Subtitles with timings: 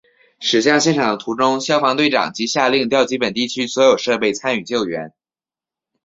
[0.39, 5.13] 驶向现场的途中消防队长即下令调集本地区所有设备参与救援。